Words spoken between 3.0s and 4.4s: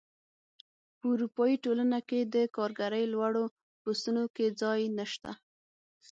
لوړو پوستونو